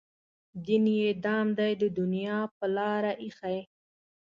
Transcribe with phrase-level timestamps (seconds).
[0.65, 3.59] دین یې دام دی د دنیا په لاره ایښی.